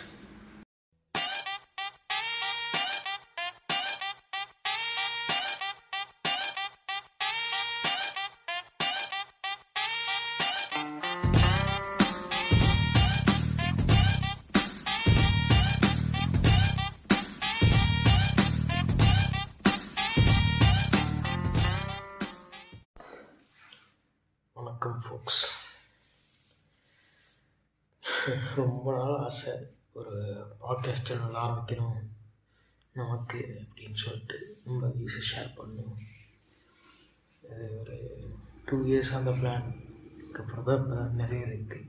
[38.69, 39.67] two years அந்த plan
[40.13, 41.85] அதுக்கப்புறம் தான் இப்போ நிறைய இருக்குது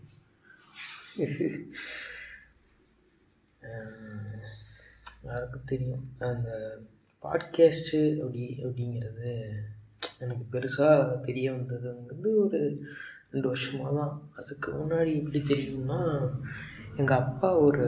[5.28, 6.04] யாருக்கும் தெரியும்.
[6.28, 6.51] அந்த
[7.24, 9.32] பாட்காஸ்ட்டு அப்படி அப்படிங்கிறது
[10.20, 12.60] எனக்கு பெருசாக தெரிய வந்தது வந்து ஒரு
[13.30, 14.15] ரெண்டு வருஷமாக தான்.
[14.37, 15.98] அதுக்கு முன்னாடி எப்படி தெரியும்னா
[16.96, 17.87] எங்கள் அப்பா ஒரு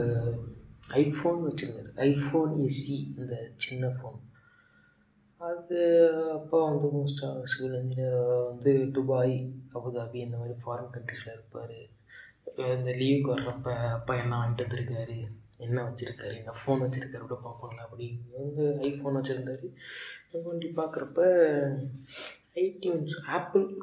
[1.01, 1.91] ஐஃபோன் வச்சுருந்தார்.
[2.09, 4.19] ஐஃபோன் எஸ்சி இந்த சின்ன ஃபோன்
[6.33, 11.77] அப்பா வந்து மோஸ்ட்டாக சிவில் இன்ஜினியர் வந்து துபாய் அபுதாபி இந்த மாதிரி ஃபாரின் கண்ட்ரிஸில் இருப்பார்.
[12.57, 15.27] இந்த லீவுக்கு வர்றப்ப அப்பா என்ன வாங்கிட்டு வந்திருக்காரு?
[15.57, 16.35] என்ன வச்சுருக்காரு?
[16.35, 17.17] என்ன ஃபோன் வச்சுருக்காரு?
[17.17, 18.21] கூட பார்ப்போம்ல அப்படி.
[18.37, 19.67] வந்து ஐஃபோன் வச்சுருந்தாரு.
[20.43, 21.19] வண்டி பார்க்குறப்ப
[22.55, 23.77] ஐடியூன்ஸ் ஆப்பிள்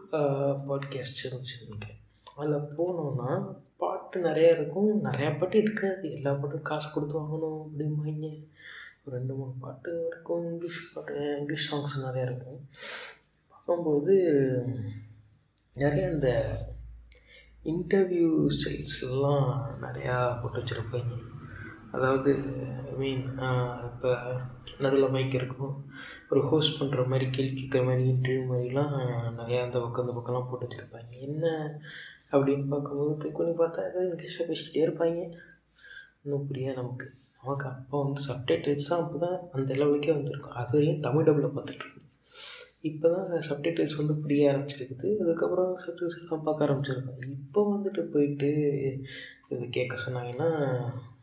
[0.68, 2.00] பாட்காஸ்ட் இருந்துச்சு நினைக்கிறேன்
[2.36, 5.04] அதில் போனோன்னா பாட்டு நிறையா இருக்கும்.
[5.04, 6.12] நிறையா பாட்டு இருக்காது.
[6.12, 8.46] எல்லா பாட்டும் காசு கொடுத்து வாங்கணும் அப்படிம்பாங்க.
[9.16, 12.60] ரெண்டு மூணு பாட்டு இருக்கும் இங்கிலீஷ் பாட்டு இங்கிலீஷ் சாங்ஸ் நிறையா இருக்கும்.
[13.50, 14.14] பார்க்கும்போது
[15.76, 16.30] நிறைய இந்த
[17.72, 19.48] இன்டர்வியூ ஸ்டைல்ஸ்லாம்
[19.84, 21.14] நிறையா போட்டு வச்சுருப்பாங்க.
[21.96, 22.30] அதாவது
[22.90, 23.22] ஐ மீன்
[23.88, 24.10] இப்போ
[24.82, 25.74] நடுவில் மைக் இருக்கும்.
[26.30, 28.96] ஒரு ஹோஸ்ட் பண்ணுற மாதிரி கேள்வி கேட்குற மாதிரி இன்டர்வியூ மாதிரிலாம்
[29.40, 31.12] நிறையா அந்த பக்கம் அந்த பக்கம்லாம் போட்டு வச்சுருப்பாங்க.
[31.28, 31.44] என்ன
[32.32, 35.20] அப்படின்னு பார்க்கும்போது போய் பார்த்தா இங்கிலீஷில் பேசிக்கிட்டே இருப்பாங்க.
[36.22, 37.06] இன்னும் புரியாது நமக்கு.
[37.42, 40.56] நமக்கு அப்போ வந்து சப்டைட்டில்ஸ் தான் அப்போ தான் அந்த லெவலுக்கே வந்திருக்கும்.
[40.60, 41.94] அது வரையும் தமிழ் டபுளில் பார்த்துட்ருக்கோம்
[42.88, 45.08] இப்போ தான் சப்டைட்டில்ஸ் வந்து புரிய ஆரம்பிச்சிருக்குது.
[45.22, 48.50] அதுக்கப்புறம் சப்டைட்டில்ஸ் எல்லாம் பார்க்க ஆரம்பிச்சிருக்கோம் இப்போ வந்துட்டு போயிட்டு
[49.52, 50.48] இது கேட்க சொன்னாங்கன்னா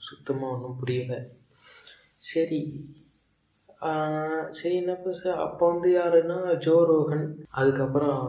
[0.07, 1.19] சுத்தமாக ஒன்றும் புரியலை.
[2.29, 2.61] சரி.
[4.57, 6.37] சரி என்ன பேச அப்போ வந்து யாருன்னா?
[6.65, 7.25] ஜோ ரோகன்
[7.59, 8.21] அதுக்கப்புறம்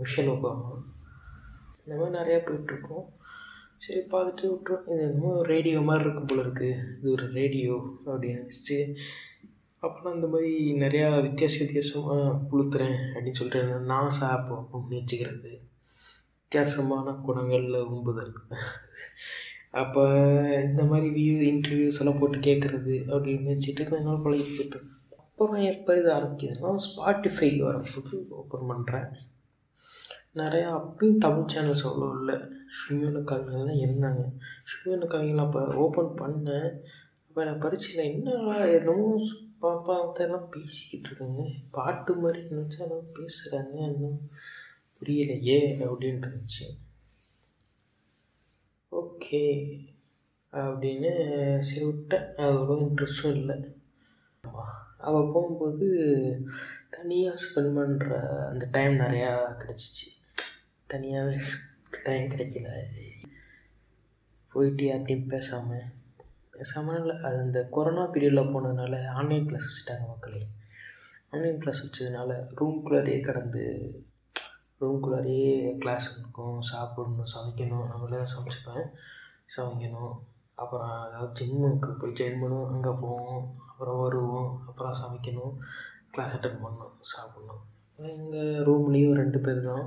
[0.00, 0.70] மிஷன் ஒபாமா.
[1.82, 3.06] இந்த மாதிரி நிறையா போயிட்டுருக்கோம்
[3.80, 7.74] சரி பார்த்துட்டு விட்டுரும் இது என்னமோ ரேடியோ மாதிரி இருக்கும் போல இருக்குது இது ஒரு ரேடியோ
[8.06, 8.78] அப்படின்னு நினச்சிட்டு
[9.82, 15.52] அப்புறம் இந்த மாதிரி நிறையா வித்தியாச வித்தியாசமாக புழுத்துறேன் அப்படின்னு சொல்லிட்டு நான் சாப் அப்படின்னு வச்சுக்கிறது.
[16.40, 18.32] வித்தியாசமான குணங்களில் உம்புதல்
[19.72, 20.02] அப்போ
[20.62, 24.78] இந்த மாதிரி வியூ இன்டர்வியூஸ் எல்லாம் போட்டு கேட்குறது அப்படின்னு வச்சுட்டு கொஞ்ச நாள் பழகி போயிட்டு
[25.18, 29.08] அப்புறம் எப்போ இது ஆரம்பிக்குதுன்னா ஸ்பாட்டிஃபை வரும்போது ஓப்பன் பண்ணுறேன்
[30.40, 32.36] நிறையா அப்பயும் தமிழ் சேனல்ஸ் அவ்வளோ இல்லை.
[32.76, 34.22] ஸ்ரீமன கவிஞர் தான் இருந்தாங்க.
[34.70, 36.70] ஸ்ரீமன கவிஞர்கள் அப்போ ஓப்பன் பண்ணேன்.
[37.26, 39.08] அப்போ நான் பரீட்சையில் என்னடா என்னமோ
[39.62, 41.42] பாப்பாத்தெல்லாம் பேசிக்கிட்டு இருக்காங்க.
[41.76, 44.18] பாட்டு மாதிரி நினச்சா எல்லாம் பேசுகிறாங்க இன்னும்
[44.98, 46.66] புரியலையே அப்படின்ட்டு இருந்துச்சு
[48.92, 49.42] ஓகே
[50.52, 51.12] அப்படின்னு
[51.68, 52.28] சரி விட்டேன்.
[52.48, 53.56] அவ்வளோ இன்ட்ரெஸ்ட்டும் இல்லை.
[55.08, 55.86] அவள் போகும்போது
[56.94, 58.10] தனியாக ஸ்பெண்ட் பண்ணுற
[58.50, 59.32] அந்த டைம் நிறையா
[59.62, 60.06] கிடச்சிச்சு.
[60.86, 61.36] தனியாகவே
[62.04, 62.68] டைம் கிடைக்கல.
[64.52, 65.86] போயிட்டு யார்ட்டையும் பேசாமல்
[66.50, 67.16] பேசாமல் இல்லை.
[67.22, 70.46] அது இந்த கொரோனா பீரியடில் போனதுனால ஆன்லைன் கிளாஸ் வச்சுட்டாங்க மக்களே.
[71.30, 72.30] ஆன்லைன் கிளாஸ் வச்சதுனால
[72.60, 73.64] ரூம்குள்ளாரையே கடந்து
[74.80, 77.86] ரூம்குள்ளாரையே கிளாஸ் இருக்கும் சாப்பிடணும் சமைக்கணும்.
[77.88, 78.88] நம்மளே தான் சமைச்சிப்பேன்.
[79.56, 80.14] சமைக்கணும்.
[80.54, 82.70] அப்புறம் அதாவது ஜிம்முக்கு போய் ஜாயின் பண்ணுவோம்.
[82.70, 83.54] அங்கே போவோம்.
[83.68, 84.62] அப்புறம் வருவோம்.
[84.68, 85.54] அப்புறம் சமைக்கணும்.
[86.10, 86.94] கிளாஸ் அட்டன் பண்ணணும்.
[87.12, 87.62] சாப்பிட்ணும்.
[87.96, 89.86] எங்கள் ரூம்லேயும் ரெண்டு பேர் தான்.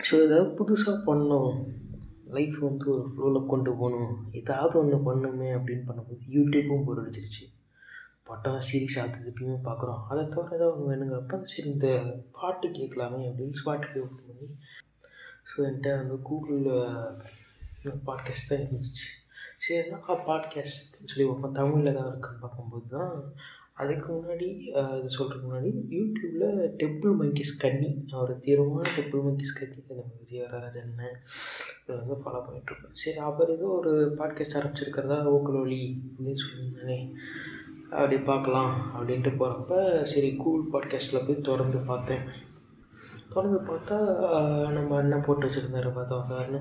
[0.00, 1.54] ஸோ ஏதாவது புதுசாக பண்ணோம்
[2.36, 4.14] லைஃப் வந்து ஒரு ஃப்ளோவில் கொண்டு போகணும்.
[4.40, 7.44] ஏதாவது ஒன்று பண்ணுமே அப்படின்னு பண்ணும்போது யூடியூப்பும் போர் அடிச்சிருச்சு.
[8.28, 11.88] பட்டம் சீரிஸ் அது எப்பயுமே பார்க்குறோம் அதை தவிர ஏதாவது ஒன்று வேணுங்கிறப்ப சரி இந்த
[12.38, 14.48] பாட்டு கேட்கலாமே அப்படின்னு ஸ்பாட்டுக்கு ஓப்பன் பண்ணி
[15.50, 16.72] ஸோ என்கிட்ட வந்து கூகுளில்
[18.08, 19.08] பாட்காஸ்ட் தான் இருந்துச்சு.
[19.58, 23.12] சரி என்ன பாட்காஸ்ட் சொல்லி பார்ப்போம் தமிழில் தான் இருக்குன்னு பார்க்கும்போது தான்
[23.76, 24.48] அதுக்கு முன்னாடி
[24.96, 26.44] இது சொல்கிறதுக்கு முன்னாடி யூடியூப்பில்
[26.76, 28.04] டெம்பிள் மங்கிஸ் கன்னி.
[28.12, 31.16] ஒரு தீவிரமான டெம்பிள் மங்கிஸ் கன்னி நம்ம விஜயவரராஜன் அண்ணன்
[31.82, 36.98] இதை வந்து ஃபாலோ பண்ணிகிட்ருப்பேன் சரி அவர் ஏதோ ஒரு பாட்காஸ்ட் ஆரம்பிச்சிருக்கிறதா ஓக்கல் ஒலி அப்படின்னு சொல்லியிருந்தானே
[37.90, 42.24] அப்படி பார்க்கலாம் அப்படின்ட்டு போகிறப்ப சரி கூல் பாட்காஸ்ட்டில் போய் தொடர்ந்து பார்த்தேன்.
[43.28, 43.96] தொடர்ந்து பார்த்தா
[44.70, 46.60] நம்ம அண்ணன் போட்டு வச்சுருந்தாரு பார்த்தா வந்தாருன்னு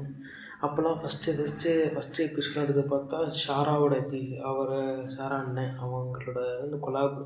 [0.66, 4.80] அப்போல்லாம் ஃபஸ்ட்டு ஃபஸ்ட்டு ஃபஸ்ட்டு எபிசோட் எடுத்து பார்த்தா ஷாராவோட எபி அவரை
[5.16, 7.18] ஷாரா அண்ணன் அவங்களோட இந்த கொலாப்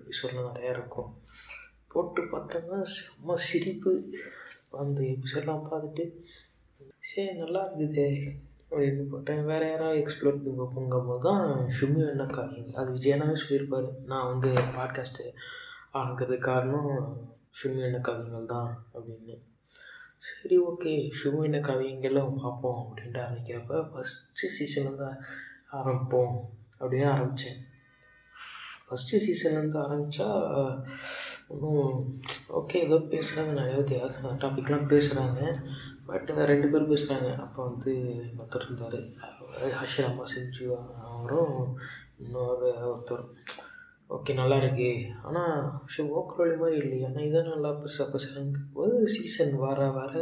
[0.00, 1.10] எபிசோட்லாம் நிறையா இருக்கும்.
[1.88, 3.92] போட்டு பார்த்தோம்னா செம்ம சிரிப்பு.
[4.70, 6.04] அந்த எபிசோட்லாம் பார்த்துட்டு
[6.98, 8.06] சரி நல்லா இருக்குது
[8.70, 9.44] அப்படின்னு போட்டேன்.
[9.44, 11.46] வேறு யாராவது எக்ஸ்ப்ளோர் பண்ணி பார்ப்போங்கும் போது தான்
[11.76, 13.88] ஷுமி அண்ணக்கா அது விஜயனாவே சொல்லியிருப்பார்.
[14.06, 15.26] நான் வந்து பாட்காஸ்ட்டு
[15.94, 16.90] ஆரம்பிக்கிறதுக்கு காரணம்
[17.60, 19.36] ஷுமி அண்ணக்காவிங்கள் தான் அப்படின்னு.
[20.22, 21.60] சரி ஓகே ஷுமி என்ன
[22.42, 25.10] பார்ப்போம் அப்படின்ட்டு ஆரம்பிக்கிறப்ப ஃபஸ்ட்டு சீசன்லேருந்து
[25.70, 26.36] ஆரம்பிப்போம்
[26.80, 27.58] அப்படின்னு ஆரம்பித்தேன்
[28.88, 30.28] ஃபஸ்ட்டு சீசன்லேருந்து ஆரம்பித்தா
[31.48, 32.18] ஒன்றும்
[32.48, 35.40] ஓகே ஏதோ பேசுகிறாங்க நிறைய வித்தியாச டாபிக்லாம் பேசுகிறாங்க
[36.06, 37.92] பட் ரெண்டு பேர் பேசுகிறாங்க அப்போ வந்து
[38.38, 38.98] ஒருத்தர் இருந்தார்
[39.74, 40.66] ஹஷிராமா செஞ்சு
[41.02, 41.78] அவரும்
[42.18, 43.26] இன்னொரு ஒருத்தர்
[44.10, 44.88] ஓகே நல்லா இருக்கு
[45.28, 45.58] ஆனால்
[45.94, 47.08] ஷோ ஓக்ரோலி மாதிரி இல்லையா.
[47.08, 50.12] ஆனால் இதான் நல்லா பெருசாக பேசுகிறாங்க போது சீசன் வர வர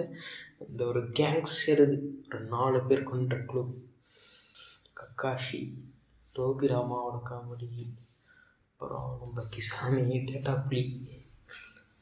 [0.66, 1.96] இந்த ஒரு கேங்ஸ் சேருது
[2.28, 3.62] ஒரு நாலு பேர் கொண்ட குழு
[5.00, 5.60] கக்காஷி
[6.36, 7.70] டோபி ராமாவோட காமெடி
[8.70, 10.82] அப்புறம் நம்ம கிசாமி டேட்டா புலி.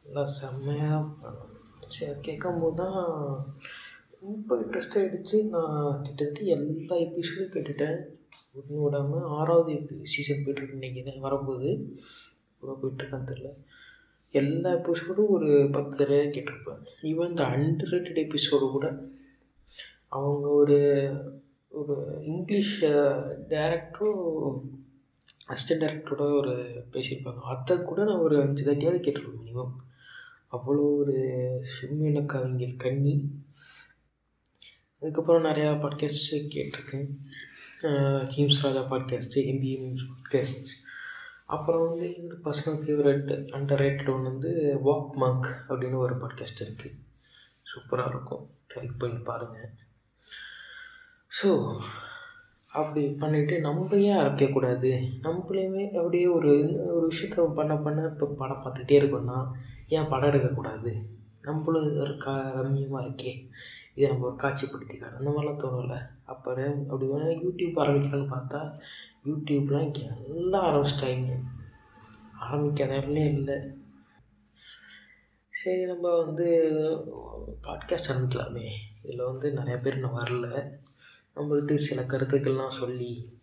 [0.06, 1.04] எல்லாம் செம்மையாக
[1.94, 2.98] சரி கேட்கும்போது தான்
[4.20, 7.98] ரொம்ப இன்ட்ரெஸ்ட் ஆகிடுச்சு நான் கிட்டத்தட்ட எல்லா எபிசோடும் கேட்டுட்டேன்.
[8.56, 9.72] ஒன்று விடாமல் ஆறாவது
[10.02, 11.70] சீசன் போயிட்டுருக்கு நினைக்கிறேன் வரும்போது.
[12.54, 13.50] இப்போ போயிட்டுருக்கான்னு தெரில
[14.30, 18.86] எல்லா எபிசோடும் ஒரு பத்து தடவை கேட்டிருப்பேன் ஈவன் இந்த அண்டர் எபிசோடு கூட
[20.08, 20.78] அவங்க ஒரு
[21.68, 22.84] ஒரு இங்கிலீஷ்
[23.52, 24.60] டேரக்டரும்
[25.48, 26.54] அசிஸ்டன்ட் டேரக்டரோட ஒரு
[26.92, 27.40] பேசியிருப்பாங்க.
[27.40, 29.74] அதை கூட நான் ஒரு அஞ்சு தட்டியாவது கேட்டிருப்பேன் மினிமம்
[30.52, 31.16] அவ்வளோ ஒரு
[31.72, 33.14] செம்மையான கவிஞர் கண்ணி.
[35.00, 37.08] அதுக்கப்புறம் நிறையா பாட்காஸ்ட் கேட்டிருக்கேன்.
[38.26, 40.68] ஜீம்ஸ் ராஜா பாட்காஸ்ட்டு எம்பிஏ மீம்ஸ் பாட்காஸ்ட்
[41.46, 46.94] அப்புறம் வந்து என்னோடய பர்சனல் ஃபேவரட் அண்டர் ரேட்டட் ஒன்று வந்து வாக் மங்க் அப்படின்னு ஒரு பாட்காஸ்ட் இருக்குது
[47.62, 48.50] சூப்பராக இருக்கும்.
[48.74, 49.70] ட்ரை பண்ணி பாருங்கள்
[51.42, 51.78] ஸோ
[52.66, 59.00] அப்படி பண்ணிவிட்டு நம்ம ஏன் அரைக்கக்கூடாது நம்மளையுமே அப்படியே ஒரு ஒரு விஷயத்த பண்ண பண்ண இப்போ படம் பார்த்துக்கிட்டே
[59.00, 59.50] இருக்கோம்னா
[59.88, 61.02] ஏன் படம் எடுக்கக்கூடாது
[61.42, 63.48] நம்மளும் ஒரு க ரம்யமாக இருக்கே.
[63.96, 66.50] இதை நம்ம ஒரு காட்சிப்படுத்திக்கலாம் அந்த மாதிரிலாம் தோணும்ல அப்போ
[66.88, 68.80] அப்படி வேணா யூடியூப் ஆரம்பிக்கலான்னு பார்த்தா
[69.24, 71.36] யூடியூப்லாம் இங்கே எல்லாம் ஆரம்பிச்சிட்டாங்க
[72.40, 73.56] ஆரம்பிக்காத இல்லை.
[75.48, 76.46] சரி நம்ம வந்து
[77.62, 78.70] பாட்காஸ்ட் ஆரம்பிக்கலாமே.
[79.02, 80.72] இதில் வந்து நிறையா பேர் இன்னும் வரல.
[81.36, 83.38] நம்மக்கிட்ட சில கருத்துக்கள்லாம் சொல்லி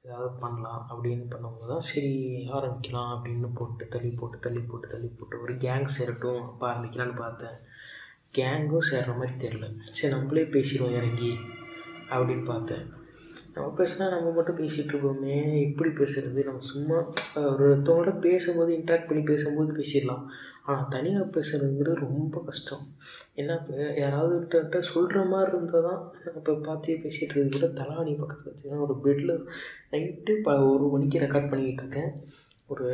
[0.00, 5.40] ஏதாவது பண்ணலாம் அப்படின்னு பண்ணும்போது தான் சரி ஆரம்பிக்கலாம் அப்படின்னு போட்டு தள்ளி போட்டு தள்ளி போட்டு தள்ளி போட்டு
[5.40, 7.67] ஒரு கேங் சேரட்டும் அப்போ ஆரம்பிக்கலான்னு பார்த்தேன்.
[8.34, 11.32] கேங்கும் சேர்ற மாதிரி தெரில சரி நம்மளே பேசிடுவோம் இறங்கி.
[12.10, 12.84] அப்படின்னு பார்த்தேன்.
[13.54, 15.38] நம்ம பேசினா நம்ம மட்டும் பேசிகிட்டு இருப்போமே.
[15.68, 16.98] எப்படி பேசுகிறது நம்ம சும்மா
[17.34, 20.24] ஒருத்தவங்களோட பேசும்போது இன்ட்ராக்ட் பண்ணி பேசும்போது பேசிடலாம்.
[20.62, 22.84] ஆனால் தனியாக பேசுகிறதுங்கிறது ரொம்ப கஷ்டம்.
[23.36, 26.02] ஏன்னா இப்போ யாராவது கிட்ட சொல்கிற மாதிரி இருந்தால் தான்
[26.36, 29.34] இப்போ பார்த்து பேசிகிட்டு இருக்கிறது கூட தலாணி பக்கத்தில் வச்சு ஒரு பெட்டில்
[29.92, 32.12] நைட்டு ப ஒரு மணிக்கு ரெக்கார்ட் பண்ணிக்கிட்டு இருக்கேன்.
[32.66, 32.88] ஒரு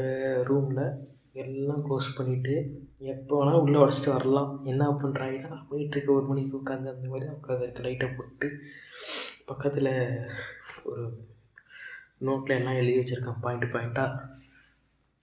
[0.45, 0.85] ரூமில்
[1.33, 2.57] எல்லாம் க்ளோஸ் பண்ணிவிட்டு
[3.01, 4.65] எப்போ வேணாலும் உள்ளே உடச்சிட்டு வரலாம்.
[4.65, 8.49] என்ன பண்ணுறாங்கன்னா போயிட்டுருக்க ஒரு மணிக்கு உட்காந்து அந்த மாதிரி உட்காந்துருக்கு லைட்டை போட்டு
[9.45, 9.91] பக்கத்தில்
[10.83, 11.05] ஒரு
[12.21, 13.41] நோட்டில் எல்லாம் எழுதி வச்சுருக்கேன்.
[13.41, 14.33] பாயிண்ட் பாயிண்ட்டாக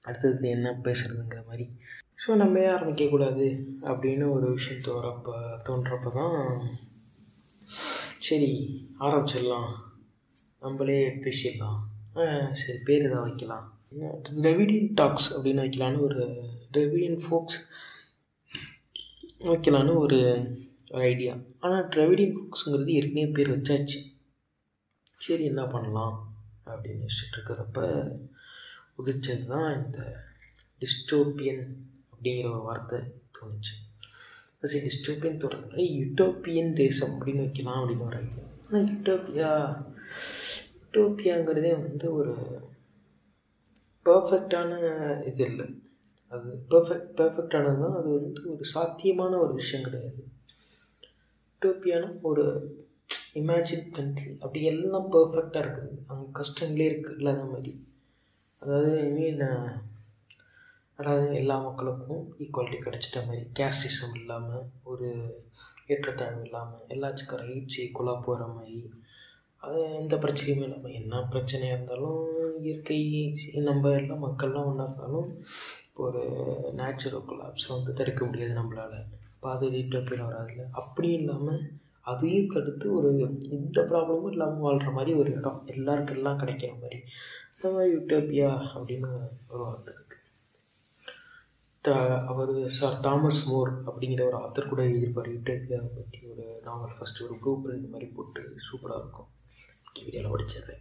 [0.02, 1.66] அடுத்தது என்ன பேசுகிறதுங்கிற மாதிரி.
[2.24, 3.46] ஸோ நம்ம ஏன் ஆரம்பிக்கக்கூடாது
[3.82, 5.36] அப்படின்னு ஒரு விஷயம் தோறப்போ
[5.68, 6.68] தோன்றப்போ தான்
[8.18, 8.52] சரி
[9.00, 9.72] ஆரம்பிச்சிடலாம்.
[10.60, 11.80] நம்மளே பேசிடலாம்.
[12.52, 13.71] சரி பேர் எதாவது வைக்கலாம்.
[14.42, 16.24] ட்ரெவிடியன் டாக்ஸ் அப்படின்னு வைக்கலான்னு ஒரு
[16.74, 17.58] ட்ரெவிடியன் ஃபோக்ஸ்
[19.40, 20.20] வைக்கலான்னு ஒரு
[20.92, 24.00] ஒரு ஐடியா ஆனால் ட்ரெவிடியன் ஃபோக்ஸுங்கிறது ஏற்கனவே பேர் வச்சாச்சு.
[25.18, 26.16] சரி என்ன பண்ணலாம்
[26.66, 27.80] அப்படின்னு யோசிச்சுட்டு இருக்கிறப்ப
[28.98, 30.00] உதிச்சது தான் இந்த
[30.82, 31.64] டிஸ்டோப்பியன்
[32.12, 33.00] அப்படிங்கிற ஒரு வார்த்தை
[33.38, 33.74] தோணுச்சு.
[34.64, 39.52] சரி டிஸ்டோப்பியன் தோணுது யூட்டோப்பியன் தேசம் அப்படின்னு வைக்கலாம் அப்படின்னு ஒரு ஐடியா ஆனால் யூட்டோப்பியா
[40.76, 42.34] யூட்டோப்பியாங்கிறதே வந்து ஒரு
[44.06, 44.72] பர்ஃபெக்டான
[45.30, 45.68] இது இல்லை.
[46.32, 50.22] அது பர்ஃபெக்ட் பர்ஃபெக்டானது தான் அது வந்து ஒரு சாத்தியமான ஒரு விஷயம் கிடையாது.
[51.52, 52.46] யூட்டோப்பியானா ஒரு
[53.42, 55.92] இமேஜின் கண்ட்ரி அப்படி எல்லாம் பர்ஃபெக்டாக இருக்குது.
[56.12, 57.74] அங்கே கஷ்டங்களே இருக்குது இல்லாத மாதிரி.
[58.62, 59.44] அதாவது ஐ மீன்
[61.00, 63.44] அதாவது எல்லா மக்களுக்கும் ஈக்குவாலிட்டி கிடச்சிட்ட மாதிரி.
[63.60, 65.08] கேஸ்டிசம் இல்லாமல் ஒரு
[65.94, 68.82] ஏற்றத்தாழ்வு இல்லாமல் எல்லாச்சுக்கும் ரைட்ஸ் ஈக்குவலாக போகிற மாதிரி.
[69.64, 72.22] அது எந்த பிரச்சனையுமே இல்லாமல் என்ன பிரச்சனையாக இருந்தாலும்
[72.64, 73.00] இயற்கை
[73.70, 75.30] நம்ம எல்லாம் மக்கள்லாம் ஒன்றா இருந்தாலும்
[75.88, 76.22] இப்போ ஒரு
[76.80, 78.98] நேச்சுரல் கொலாப்ஸை வந்து தடுக்க முடியாது நம்மளால்.
[79.36, 80.66] இப்போ அது யூட்டோப்பியில் வராதுல்ல.
[80.82, 81.62] அப்படியும் இல்லாமல்
[82.12, 83.10] அதையும் தடுத்து ஒரு
[83.58, 87.00] எந்த ப்ராப்ளமும் இல்லாமல் வாழ்கிற மாதிரி ஒரு இடம் எல்லாருக்கும் எல்லாம் கிடைக்கிற மாதிரி.
[87.56, 89.10] இந்த மாதிரி யூட்டோப்பியா அப்படின்னு
[89.52, 90.10] ஒரு வார்த்தை இருக்குது
[91.86, 91.92] த
[92.32, 95.30] அவர் சார் தாமஸ் மோர் அப்படிங்கிற ஒரு ஆத்தர் கூட எழுதியிருப்பார்.
[95.36, 99.30] யூட்டோப்பியாவை பற்றி ஒரு நாவல் ஃபஸ்ட்டு ஒரு ப்ளூ பிரிண்ட் மாதிரி போட்டு சூப்பராக இருக்கும்.
[99.96, 100.76] வீடியோவில் படித்தது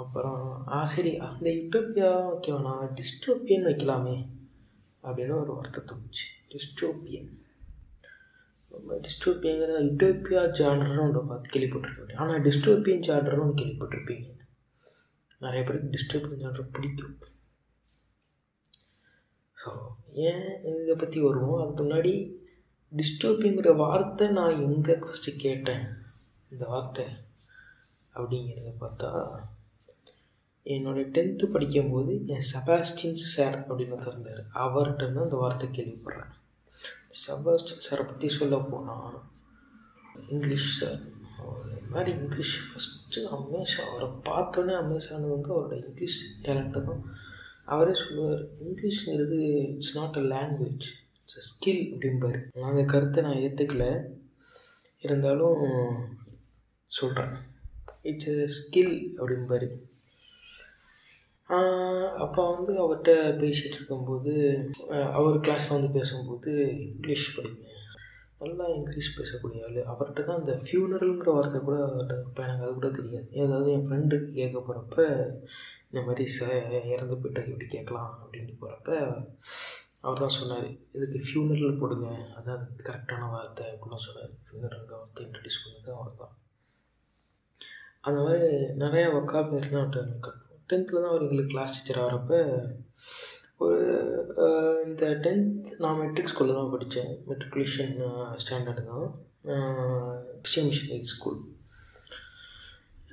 [0.00, 0.42] அப்புறம்
[0.76, 4.16] ஆ சரி அந்த யூட்டோப்பியா ஓகே வேணாம் டிஸ்டோப்பியன் வைக்கலாமே
[5.04, 6.26] அப்படின்னு ஒரு வார்த்தை தோணுச்சு.
[6.52, 7.30] டிஸ்டோப்பியன்
[8.72, 12.20] நம்ம டிஸ்டோப்பியங்கிற யூட்டோப்பியா ஜானர்னு ஒன்று பார்த்து கேள்விப்பட்டிருக்கேன்.
[12.24, 14.28] ஆனால் டிஸ்டோப்பியன் ஜானர்னு ஒன்று கேள்விப்பட்டிருப்பீங்க.
[15.44, 17.16] நிறைய பேருக்கு டிஸ்டோப்பியன் ஜானர் பிடிக்கும்.
[19.58, 19.70] ஸோ
[20.28, 20.46] ஏன்
[20.82, 21.60] இதை பற்றி வருவோம்?
[21.62, 22.12] அதுக்கு முன்னாடி
[22.92, 25.84] டிஸ்டோப்பியங்கிற வார்த்தை நான் எங்கே ஃபஸ்ட்டு கேட்டேன்?
[26.52, 27.06] இந்த வார்த்தை
[28.14, 29.10] அப்படிங்கிறத பார்த்தா
[30.66, 36.32] என்னோடய டென்த்து படிக்கும்போது என் செபாஸ்டின் சார் அப்படின்னு திறந்தார் அவர்கிட்ட தான் இந்த வார்த்தை கேள்விப்படுறேன்.
[37.22, 39.16] செபாஸ்டின் சாரை பற்றி சொல்ல போனால்
[40.34, 41.00] இங்கிலீஷ் சார்
[41.38, 47.02] அவர் மாதிரி இங்கிலீஷ் ஃபஸ்ட்டு அமேஸ் அவரை பார்த்தோன்னே அமேஸ் ஆனது வந்து அவரோட இங்கிலீஷ் டேலண்ட்டு தான்
[47.72, 48.44] அவரே சொல்லுவார்.
[48.66, 49.40] இங்கிலீஷ்ங்கிறது
[49.72, 50.86] it's not a language
[51.20, 52.38] it's a skill அப்படிம்பார்.
[52.70, 53.84] அந்த கருத்தை நான் ஏற்றுக்கல
[55.02, 55.60] இருந்தாலும்
[56.98, 57.34] சொல்கிறேன்
[58.10, 59.68] இட்ஸ் எ ஸ்கில் அப்படிம்பார்
[62.24, 64.32] அப்போ வந்து அவர்கிட்ட பேசிகிட்டு இருக்கும்போது
[65.18, 66.50] அவர் கிளாஸில் வந்து பேசும்போது
[66.86, 67.64] இங்கிலீஷ் படிங்க.
[68.42, 69.80] நல்லா இங்கிலீஷ் பேசக்கூடிய ஆள்.
[69.92, 71.78] அவர்கிட்ட தான் அந்த ஃபியூனரல்ங்கிற வார்த்தை கூட
[72.26, 73.26] இப்போ எனக்கு அது கூட தெரியாது.
[73.42, 74.98] ஏதாவது என் ஃப்ரெண்டுக்கு கேட்க போகிறப்ப
[75.88, 76.48] இந்த மாதிரி ச
[76.94, 78.90] இறந்து போயிட்டு இப்படி கேட்கலாம் அப்படின்னு போகிறப்ப
[80.04, 82.10] அவர் தான் சொன்னார் இதுக்கு ஃபியூனரல் போடுங்க.
[82.38, 84.32] அதான் கரெக்டான வார்த்தை அப்படிலாம் சொன்னார்.
[84.46, 86.34] ஃபியூனரல்ங்கிற வார்த்தை இன்ட்ரடியூஸ் பண்ணது அவர் தான்
[88.08, 88.48] அந்த மாதிரி
[88.82, 89.90] நிறையா ஒக்காபுலரிலாம்
[90.70, 92.34] டென்த்தில் தான் அவர் எங்களுக்கு கிளாஸ் டீச்சர் ஆகிறப்ப
[93.64, 93.80] ஒரு
[94.86, 97.94] இந்த டென்த் நான் மெட்ரிக் ஸ்கூலில் தான் படித்தேன் மெட்ரிகுலேஷன்
[98.42, 99.08] ஸ்டாண்டர்டு தான்.
[100.40, 101.40] கிறிஸ்டியன் மிஷனரி ஸ்கூல்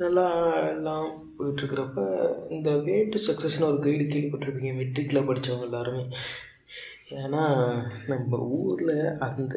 [0.02, 0.26] நல்லா
[0.72, 2.02] எல்லாம் போயிட்டுருக்கிறப்ப
[2.56, 4.72] இந்த வே டு சக்ஸஸ்னு ஒரு கைடு கேள்விப்பட்டிருப்பீங்க.
[4.82, 6.04] மெட்ரிக்கில் படித்தவங்க எல்லாருமே.
[7.22, 7.44] ஏன்னா
[8.12, 8.96] நம்ம ஊரில்
[9.28, 9.56] அந்த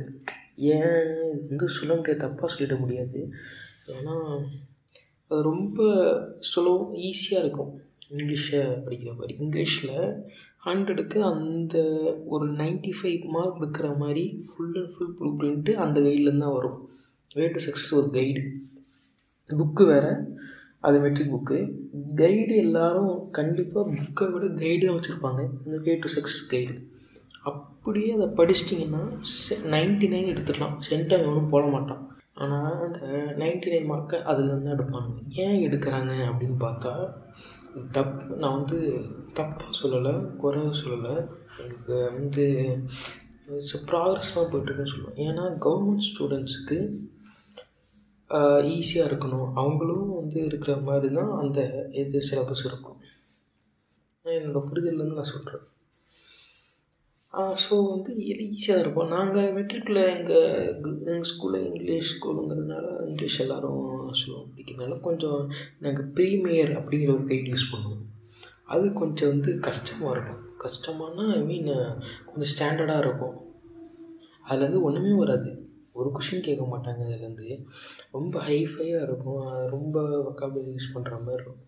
[0.75, 1.13] ஏன்
[1.51, 3.21] வந்து சொல்ல முடியாது தப்பாக சொல்லிட முடியாது.
[3.95, 4.17] ஏன்னா
[5.31, 5.81] அது ரொம்ப
[6.53, 7.73] சொல்லவும் ஈஸியாக இருக்கும்.
[8.13, 9.35] இங்கிலீஷை படிக்கிற மாதிரி.
[9.45, 9.97] இங்கிலீஷில்
[10.67, 11.77] ஹண்ட்ரடுக்கு அந்த
[12.35, 16.79] ஒரு நைன்ட்டி ஃபைவ் மார்க் எடுக்கிற மாதிரி full and full blueprint அந்த கைட்லேருந்து தான் வரும்.
[17.39, 18.43] வே டு சக்ஸஸ் ஒரு கைடு
[19.51, 20.13] புக்கு வேறு
[20.87, 21.59] அது மெட்ரிக் புக்கு
[22.21, 25.41] கைடு எல்லோரும் கண்டிப்பாக புக்கை விட கைடு தான் வச்சுருப்பாங்க.
[25.67, 26.75] இந்த வே டு சக்ஸஸ் கைடு
[27.51, 29.03] அப்படியே அதை படிச்சிட்டிங்கன்னா
[29.75, 30.77] நைன்ட்டி நைன் எடுத்துடலாம்.
[30.89, 32.03] சென்டம் எவனும் போட மாட்டான்.
[32.42, 33.00] ஆனால் அந்த
[33.40, 35.11] நைன்ட்டி நைன் மார்க்கை அதிலேருந்து தான் எடுப்பாங்க.
[35.44, 36.92] ஏன் எடுக்கிறாங்க அப்படின்னு பார்த்தா
[37.97, 38.78] தப்பு நான் வந்து
[39.38, 41.14] தப்பாக சொல்லலை குறை சொல்லலை.
[41.64, 42.44] எனக்கு வந்து
[43.90, 45.20] ப்ராக்ரஸ்லாம் போய்ட்டுருக்குன்னு சொல்லுவேன்.
[45.26, 46.78] ஏன்னா கவர்மெண்ட் ஸ்டூடெண்ட்ஸுக்கு
[48.75, 49.49] ஈஸியாக இருக்கணும்.
[49.61, 51.61] அவங்களும் வந்து இருக்கிற மாதிரி தான் அந்த
[52.02, 52.99] இது சிலபஸ் இருக்கும்.
[54.25, 55.64] என்னோடய புரிதல்லேருந்து நான் சொல்கிறேன்
[57.63, 58.13] ஸோ வந்து
[58.45, 60.47] ஈஸியாக தான் இருப்போம் நாங்கள் மெட்ரிக்கில் எங்கள்
[61.11, 63.85] எங்கள் ஸ்கூலில் இங்கிலீஷ் ஸ்கூலுங்கிறதுனால இங்கிலீஷ் எல்லோரும்
[64.21, 65.43] சொல்லுவோம் படிக்கிறதுனால கொஞ்சம்
[65.85, 68.03] நாங்கள் ப்ரீமியர் அப்படிங்கிற ஒரு கைட் யூஸ் பண்ணுவோம்.
[68.75, 70.43] அது கொஞ்சம் வந்து கஷ்டமாக இருக்கும்.
[70.65, 71.71] கஷ்டமானா ஐ மீன்
[72.29, 73.37] கொஞ்சம் ஸ்டாண்டர்டாக இருக்கும்.
[74.51, 75.51] அதுலேருந்து ஒன்றுமே வராது.
[76.01, 77.49] ஒரு கொஷின் கேட்க மாட்டாங்க அதுலேருந்து
[78.17, 79.41] ரொம்ப ஹைஃபையாக இருக்கும்.
[79.77, 79.97] ரொம்ப
[80.27, 81.63] வக்காபுலரி யூஸ் பண்ணுற மாதிரி இருக்கும்.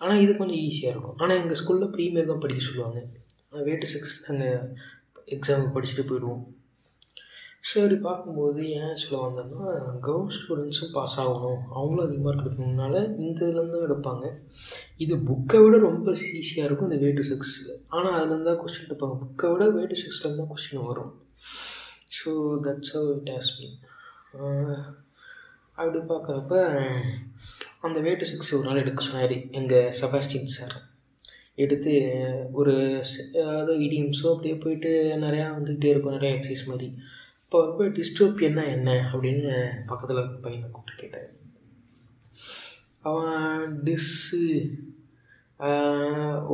[0.00, 1.18] ஆனால் இது கொஞ்சம் ஈஸியாக இருக்கும்.
[1.22, 3.00] ஆனால் எங்கள் ஸ்கூலில் ப்ரீமியர் தான் படிக்க சொல்லுவாங்க.
[3.68, 4.62] வீட்டு சிக்ஸ் நாங்கள்
[5.34, 6.42] எக்ஸாம் படிச்சுட்டு போயிடுவோம்.
[7.68, 9.62] ஸோ இப்படி பார்க்கும்போது ஏன் சொல்ல வந்தேன்னா
[10.06, 11.62] கவர்மெண்ட் ஸ்டூடெண்ட்ஸும் பாஸ் ஆகணும்.
[11.76, 12.94] அவங்களும் அதிக மார்க் எடுக்கணுனால
[13.24, 14.26] இந்த இதுலேருந்து தான் எடுப்பாங்க.
[15.04, 16.10] இது புக்கை விட ரொம்ப
[16.40, 19.98] ஈஸியாக இருக்கும் இந்த வே டு சிக்ஸில் ஆனால் அதுலேருந்து தான் கொஸ்டின் எடுப்பாங்க புக்கை விட வே டு
[20.02, 21.12] சிக்ஸ்லேருந்து தான் கொஸ்டின் வரும்
[22.18, 22.30] so
[22.66, 23.76] that's how it has mean
[25.78, 26.54] அப்படி பார்க்குறப்ப
[27.86, 30.76] அந்த வே டு சிக்ஸ் ஒரு நாள் எடுக்க சொன்னார் எங்கள் செபாஸ்டின் சார்
[31.56, 31.92] எடுத்து
[32.52, 32.74] ஒரு
[33.34, 36.88] அதாவது இடியம்ஸோ அப்படியே போயிட்டு நிறையா வந்துக்கிட்டே இருக்கும் நிறையா எக்ஸசைஸ் மாதிரி.
[37.44, 38.90] இப்போ ரொம்ப டிஸ்டோப்பியன்னா என்ன?
[39.12, 39.52] அப்படின்னு
[39.86, 41.30] பக்கத்தில் இருக்க பையனை கூப்பிட்டு கேட்டேன்
[43.00, 44.42] அவன் டிஸ்ஸு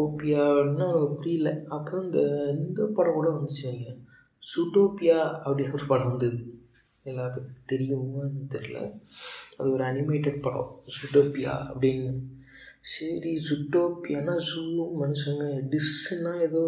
[0.03, 1.51] ஓபியா அப்படின்னா அவனுக்கு புரியல.
[1.69, 2.21] அப்புறம் இந்த
[2.59, 4.01] இந்த படம் கூட வந்துச்சு நினைக்கிறேன்.
[4.43, 6.39] சுட்டோப்பியா அப்படின்னு ஒரு படம் வந்தது.
[7.05, 8.79] எல்லாத்துக்கும் தெரியுமான்னு தெரில
[9.57, 10.71] அது ஒரு அனிமேட்டட் படம்.
[10.97, 12.13] சுட்டோப்பியா அப்படின்னு
[12.91, 14.63] சரி ஜுட்டோப்பியானா ஜூ
[15.03, 15.45] மனுஷங்க.
[15.73, 16.63] டிஸ்ஸுன்னா ஏதோ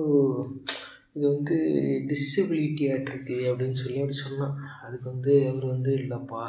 [1.16, 1.56] இது வந்து
[2.10, 4.54] டிசபிலிட்டி ஆகிட்ருக்கு அப்படின்னு சொல்லி அப்படி சொன்னான்
[4.84, 6.44] அதுக்கு வந்து அவர் வந்து இல்லைப்பா.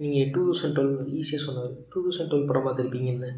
[0.00, 1.72] நீங்கள் டூ தௌசண்ட் டுவெல் ஈஸியாக சொன்னார்.
[1.90, 3.30] டூ தௌசண்ட் டுவெல் படம் பார்த்துருப்பீங்கன்னு.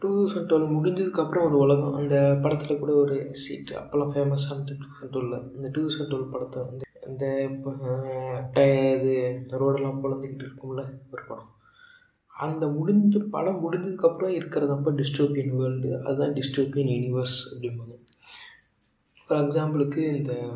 [0.00, 1.96] டூ தௌசண்ட் டுவெல் முடிஞ்சதுக்கப்புறம் ஒரு உலகம்.
[2.00, 6.62] அந்த படத்தில் கூட ஒரு சீட் அப்போல்லாம் ஃபேமஸான டூ தௌசண்ட் டுவெல்ல இந்த டூ தௌசண்ட் டுவெல் படத்தை
[6.68, 7.24] வந்து இந்த
[8.96, 9.14] இது
[9.62, 11.50] ரோடெல்லாம் பொழந்துக்கிட்டு இருக்கும்ல ஒரு படம்.
[12.36, 17.96] அந்த முடிஞ்ச படம் முடிஞ்சதுக்கப்புறம் இருக்கிறது ரொம்ப டிஸ்டோபியன் வேர்ல்டு அதுதான் டிஸ்டோபியன் யூனிவர்ஸ் அப்படிம்பாங்க
[19.26, 20.50] ஃபார் எக்ஸாம்பிளுக்கு இந்த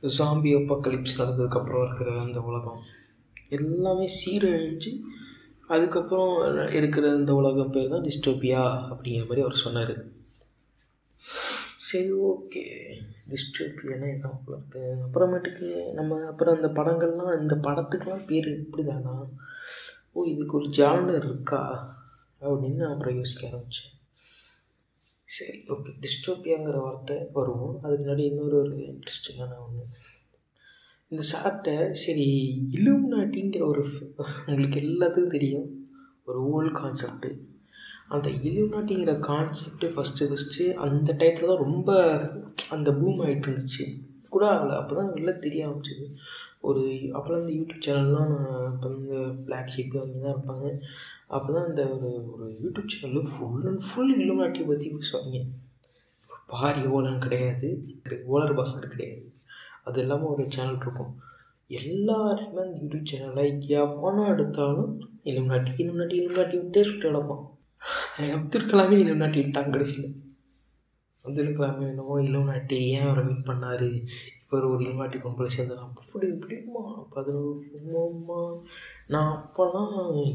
[0.00, 2.82] ஜாம்பி அப்பக்கலிப்ஸ் நடந்ததுக்கப்புறம் இருக்கிற அந்த உலகம்.
[3.48, 5.00] எல்லாமே சீரழிஞ்சு
[5.66, 10.04] அதுக்கப்புறம் இருக்கிற இந்த உலகம் பேர் தான் டிஸ்டோபியா அப்படிங்கிற மாதிரி அவர் சொன்னார்.
[11.78, 12.64] சரி ஓகே.
[13.30, 19.28] டிஸ்டோபியானா என்ன இருக்குது அப்புறமேட்டுக்கு நம்ம அப்புறம் அந்த படங்கள்லாம் இந்த படத்துக்கெலாம் பேர் எப்படி தானா
[20.16, 21.60] ஓ இதுக்கு ஒரு ஜானர் இருக்கா?
[22.40, 23.92] அப்படின்னு நான் அப்புறம் யோசிக்க ஆரம்பித்தேன்
[25.28, 29.84] சரி ஓகே டிஸ்டோபியாங்கிற வார்த்தை வருவோம் அதுக்கு முன்னாடி இன்னொரு ஒரு இன்ட்ரெஸ்டிங்கான ஒன்று
[31.08, 32.28] இந்த சாப்பிட்ட சரி
[32.72, 33.82] இலுமினாட்டிங்கிற ஒரு
[34.46, 35.68] உங்களுக்கு எல்லாத்துக்கும் தெரியும்.
[36.24, 37.30] ஒரு ஓல்டு கான்செப்ட்டு
[38.08, 41.90] அந்த இலுமினாட்டிங்கிற கான்செப்ட்டு ஃபஸ்ட்டு ஃபஸ்ட்டு அந்த டயத்தில் தான் ரொம்ப
[42.70, 43.84] அந்த பூம் ஆகிட்டு இருந்துச்சு.
[44.36, 44.74] கூட ஆகலை.
[44.82, 46.06] அப்போ தான் வெளில தெரிய ஆரம்பிச்சிது.
[46.68, 46.82] ஒரு
[47.16, 50.66] அப்போல்லாம் இந்த யூடியூப் சேனல்லாம் நான் இப்போ வந்து பிளாக் ஷீப்பு அவங்க தான் இருப்பாங்க.
[51.36, 55.38] அப்போ தான் அந்த ஒரு ஒரு யூடியூப் சேனலில் ஃபுல் அண்ட் ஃபுல் இலுமினாட்டியை பற்றி பேசுவாங்க.
[56.52, 57.68] பாரி ஓலன் கிடையாது
[58.32, 59.24] ஓலர் பாஸ்கர் கிடையாது.
[59.88, 61.12] அது இல்லாமல் ஒரு சேனல் இருக்கும்.
[61.70, 64.92] எல்லாருமே அந்த யூடியூப் சேனலில் எவனை எடுத்தாலும்
[65.30, 67.44] இலுமினாட்டி இலுமினாட்டி இலுமினாட்டி விட்டே சுட்டு கிடப்பான்.
[68.36, 70.12] அப்துல் கலாமே இலுமினாட்டி விட்டாங்க கடைசியில்.
[71.26, 73.86] அப்துல் கலாமே என்னமோ இலுமினாட்டி ஏன் அவரை மீட் பண்ணார்?
[74.40, 76.82] இப்போ ஒரு இலுமினாட்டி கும்பல் சேர்ந்து அப்படி இப்படிமா
[77.14, 78.40] பதினோருமா
[79.14, 79.94] நான் அப்போலாம்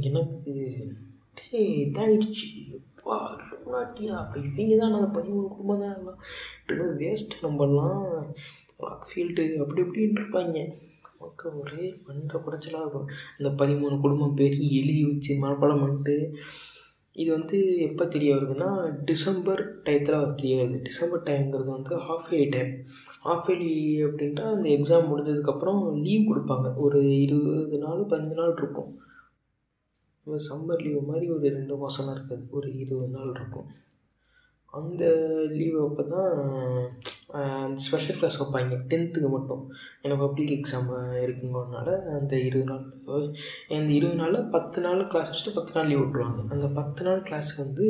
[0.09, 0.53] எனக்கு
[1.39, 6.19] டே இதாகிடுச்சு அப்பா இலுமினாட்டியா அப்போ இவங்க தான் நான் பதிமூணு குடும்பம் தான் எல்லாம்.
[7.03, 8.03] வேஸ்ட் நம்மலாம்
[8.83, 10.57] ராக் ஃபீல்டு அப்படி இப்படின்னு இருப்பாங்க.
[11.23, 13.09] மக்கள் ஒரே மண்ட குடைச்சலாக இருக்கும்.
[13.39, 16.15] இந்த பதிமூணு குடும்பம் பேர் எழுதி வச்சு மனப்பாடம் பண்ணிட்டு
[17.19, 18.69] இது வந்து எப்போ தெரிய வருதுன்னா
[19.09, 20.77] டிசம்பர் டயத்தில் தெரிய வருது.
[20.87, 22.71] டிசம்பர் டைம்ங்கிறது வந்து half yearly time
[23.25, 23.73] half yearly
[24.05, 26.69] அப்படின்ட்டா அந்த எக்ஸாம் முடிஞ்சதுக்கப்புறம் லீவ் கொடுப்பாங்க.
[26.85, 28.91] ஒரு இருபது நாள் பதினஞ்சு நாள் இருக்கும்.
[30.47, 32.43] சம்மர் லீவு மாதிரி ஒரு ரெண்டு மாதம்லாம் இருக்காது.
[32.57, 33.69] ஒரு இருபது நாள் இருக்கும்.
[34.73, 35.03] அந்த
[35.57, 36.33] லீவ் அப்போ தான்
[37.85, 39.63] ஸ்பெஷல் கிளாஸ் வைப்பாங்க டென்த்துக்கு மட்டும்.
[40.03, 40.89] ஏன்னா பப்ளிக் எக்ஸாம்
[41.25, 42.85] இருக்குங்கிறதுனால அந்த இருபது நாள்
[43.77, 47.51] அந்த இருபது நாளில் பத்து நாள் கிளாஸ் வச்சுட்டு பத்து நாள் லீவ் விட்ருவாங்க அந்த பத்து நாள் கிளாஸ்
[47.63, 47.87] வந்து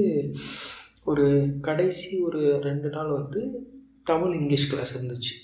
[1.03, 1.25] ஒரு
[1.61, 3.41] கடைசி ஒரு ரெண்டு நாள் வந்து
[4.03, 5.35] தமிழ் இங்கிலீஷ் கிளாஸ் இருந்துச்சு.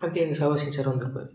[0.00, 1.30] அப்போ எங்கள் சவாசிங் சார் வந்திருப்பார்.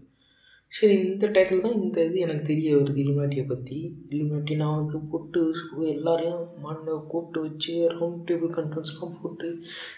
[0.73, 3.77] சரி இந்த டைட்டில் தான் இந்த இது எனக்கு தெரிய வருது இலுமினாட்டியை பற்றி
[4.09, 5.41] இலுமினாட்டி நான் வந்து போட்டு
[5.87, 9.49] எல்லாரையும் மண்ணை கூப்பிட்டு வச்சு ரவுண்ட் டேபிள் கன்ஃபரன்ஸ்லாம் போட்டு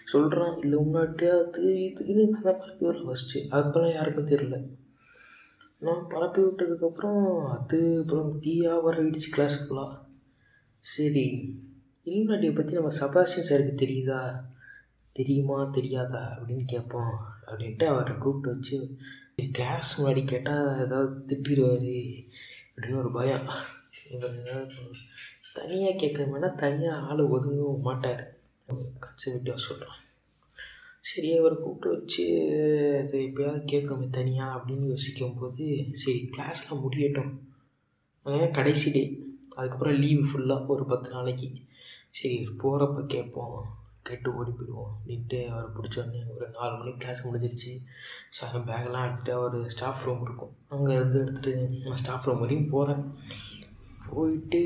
[0.06, 1.66] சொல்கிறேன் இலுமினாட்டியா அது
[2.04, 4.58] இதுன்னு நான் தான் பரப்பி விடுறேன் ஃபஸ்ட்டு அப்போல்லாம் யாருக்கும் தெரில
[5.82, 9.94] நான் பரப்பி விட்டதுக்கப்புறம் அது அப்புறம் தீயா வரவிடுச்சு கிளாஸுக்குலாம்
[10.84, 11.26] சரி
[12.08, 14.22] இலுமினாட்டியை பற்றி நம்ம சபாஷன் சாருக்கு தெரியுதா?
[15.16, 16.24] தெரியுமா தெரியாதா?
[16.36, 17.14] அப்படின்னு கேட்போம்.
[17.48, 18.78] அப்படின்ட்டு அவரை கூப்பிட்டு வச்சு
[19.38, 21.92] கிளாஸ் முன்னாடி கேட்டால் ஏதாவது திட்டிடுவார்
[22.74, 23.48] அப்படின்னு ஒரு பயம்.
[25.54, 28.24] தனியாக கேட்கணும்னா தனியாக ஆள் ஒதுங்கவும் மாட்டார்.
[29.04, 30.00] கன்சர்வேட்டிவாக சொல்கிறோம் சொல்கிறான்
[31.00, 32.26] சரி அவரை கூப்பிட்டு வச்சு
[33.02, 37.34] அது எப்போயாவது கேட்கணுமே தனியாக அப்படின்னு யோசிக்கும் போது சரி கிளாஸ்லாம் முடியட்டும்.
[38.58, 39.04] கடைசி டே
[39.56, 41.50] அதுக்கப்புறம் லீவு ஃபுல்லாக ஒரு பத்து நாளைக்கு.
[42.10, 43.82] சரி போகிறப்ப கேட்போம்.
[44.08, 47.72] கேட்டு ஓடி போயிடுவோம் அப்படின்ட்டு அவரை பிடிச்சோடனே ஒரு நாலு மணிக்கு கிளாஸ் முடிஞ்சிருச்சு.
[48.38, 50.54] சார் பேக்கெல்லாம் எடுத்துகிட்டு அவர் ஸ்டாஃப் ரூம் இருக்கும்.
[50.76, 51.54] அங்கே இருந்து எடுத்துகிட்டு
[51.86, 53.04] நான் ஸ்டாஃப் ரூம் வரையும் போகிறேன்
[54.14, 54.62] போயிட்டு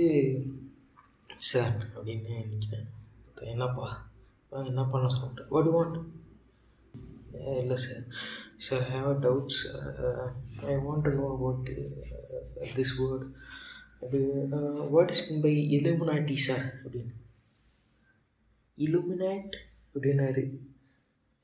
[1.49, 2.87] சார் அப்படின்னு நினைக்கிறேன்.
[3.53, 3.87] என்னப்பா?
[4.71, 5.43] என்ன பண்ண சொல்லிட்டு.
[5.53, 5.97] வாட் வாண்ட்
[7.61, 8.03] இல்லை sir
[8.65, 9.61] sir have a doubts
[10.71, 11.69] I want to know about
[12.77, 13.27] this word
[14.05, 14.19] அது
[14.95, 17.13] what is mean by illuminati sir அப்படின்னு.
[18.77, 19.55] இலுமினேட்
[19.93, 20.43] அப்படின்னாரு.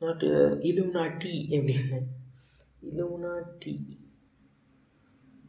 [0.02, 0.28] நாட்டு
[0.62, 2.00] இலுமினாட்டி uh, அப்படின்னு.
[2.82, 3.74] இலுமினாட்டி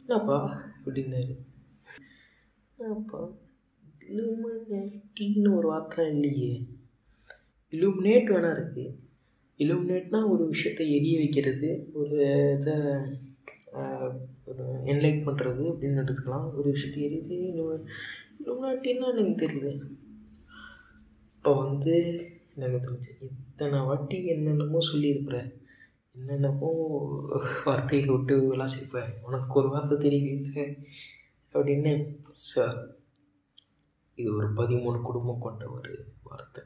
[0.01, 0.39] என்னப்பா
[0.85, 1.35] அப்படின்னாரு.
[2.79, 3.21] என்னப்பா?
[4.09, 6.67] இலுமினேட்டின்னு ஒரு வார்த்தை இல்லையே.
[7.73, 8.87] இலுமினேட் வேணா இருக்குது
[9.59, 12.19] இலுமினேட்னா ஒரு விஷயத்தை எரிய வைக்கிறது ஒரு
[12.59, 12.77] இதை
[14.45, 16.49] ஒரு என்லைட் பண்ணுறது அப்படின்னு எடுத்துக்கலாம்.
[16.55, 17.39] ஒரு விஷயத்தை எரியுது
[18.41, 19.73] இலுமினாட்டின்னா எனக்கு தெரியல.
[21.45, 21.95] அப்போ வந்து
[22.55, 25.49] எனக்கு தெரிஞ்சு இத்தனை வாட்டி என்னென்னமோ சொல்லியிருப்பேன்
[26.13, 26.71] என்னென்னமோ
[27.65, 30.63] வார்த்தைகள் விட்டு விளாசிருப்பேன் உனக்கு ஒரு வார்த்தை தெரியல
[31.55, 31.93] அப்படின்னு
[32.33, 32.79] சார்
[34.19, 36.63] இது ஒரு பதிமூணு குடும்பம் கொண்ட ஒரு வார்த்தை.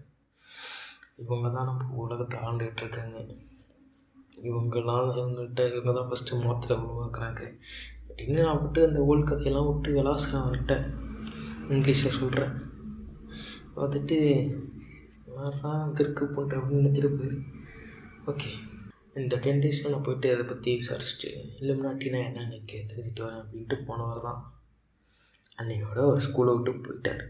[1.17, 3.19] இவங்க தான் நம்ம உலகத்தை ஆண்டுகிட்டு இருக்காங்க.
[4.43, 7.43] இவங்கெல்லாம் இவங்கள்ட்ட இவங்க தான் ஃபஸ்ட்டு மாத்திரை உருவாக்குறாங்க.
[8.09, 10.77] அப்படின்னு நான் விட்டு அந்த ஓல் கதையெல்லாம் விட்டு விளாசுறேன் அவர்கிட்ட
[11.69, 12.55] இங்கிலீஷில் சொல்கிறேன்
[13.79, 14.19] பார்த்துட்டு
[15.39, 17.29] வர்றான் திருக்கு போட்டு அப்படின்னு நிறுத்திட்டு
[18.33, 18.51] ஓகே.
[19.21, 24.27] இந்த டென் டேஸில் நான் போயிட்டு அதை பற்றி விசாரிச்சுட்டு இல்லைம்னாட்டினா என்ன எனக்கு தெரிஞ்சுட்டு வரேன் அப்படின்ட்டு போனவர்
[24.27, 24.41] தான்
[25.61, 27.23] அன்னையோட ஒரு ஸ்கூலை விட்டு போயிட்டார்.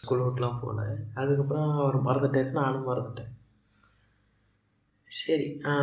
[0.00, 0.82] ஸ்கூலை விட்டுலாம் போகல
[1.14, 3.32] அதுக்கப்புறம் அவர் மறந்துட்டார் நானும் மறந்துட்டேன்.
[5.10, 5.74] சரி ஆ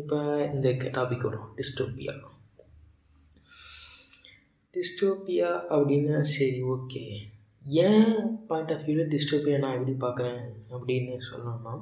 [0.00, 0.18] இப்போ
[0.54, 1.48] இந்த டாபிக் வரும்.
[1.58, 2.14] டிஸ்டோபியா
[4.74, 7.04] டிஸ்டோபியா அப்படின்னா சரி ஓகே.
[7.66, 11.80] ஏன் பாயிண்ட் ஆஃப் வியூவில் டிஸ்டோபியா நான் எப்படி பார்க்குறேன் அப்படின்னு சொல்லணும்னா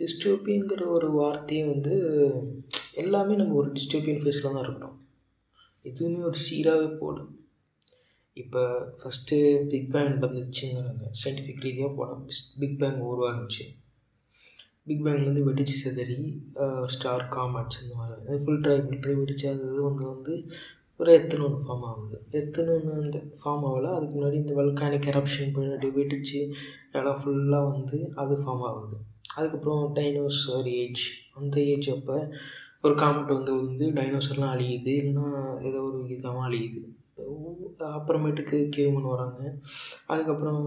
[0.00, 1.94] டிஸ்டோபியங்கிற ஒரு வார்த்தையை வந்து
[2.94, 5.00] எல்லாமே நம்ம ஒரு டிஸ்டோபியன் ஃபேஸில் தான் இருக்கிறோம்.
[5.82, 7.24] எதுவுமே ஒரு சீராகவே போகல
[8.32, 11.04] இப்போ ஃபஸ்ட்டு பிக் பேங் வந்துச்சுங்கிறாங்க.
[11.24, 12.24] சயின்டிஃபிக் ரீதியாக போனால்
[12.58, 13.66] பிக் பேங் இருந்துச்சு.
[14.84, 16.38] பிக் பேங்லேருந்து வெடிச்சு செதறி
[16.86, 20.50] ஸ்டார் காமெட்ஸ் இந்த மாதிரி ஃபுல் ட்ரை ஃபுல் வெடிச்சு அது வந்து வந்து
[21.00, 22.16] ஒரு எர்த்துன்னு ஒன்று ஃபார்ம் ஆகுது.
[22.38, 23.90] எர்த்துன்னு ஒன்று அந்த ஃபார்ம் ஆகல.
[23.96, 26.40] அதுக்கு முன்னாடி இந்த வல்கானிக் எரப்ஷன் பின்னாடி வெடிச்சு
[26.98, 28.96] இடம் ஃபுல்லாக வந்து அது ஃபார்ம் ஆகுது.
[29.36, 31.04] அதுக்கப்புறம் டைனோசர் ஏஜ்
[31.40, 32.16] அந்த ஏஜ் அப்போ
[32.86, 34.92] ஒரு காமெட் வந்து வந்து டைனோசர்லாம் அழியுது.
[35.00, 35.26] இல்லைன்னா
[35.68, 36.82] ஏதோ ஒரு விதமாக அழியுது.
[37.96, 39.40] அப்புறமேட்டுக்கு கேவ்மன் வராங்க.
[40.12, 40.60] அதுக்கப்புறம்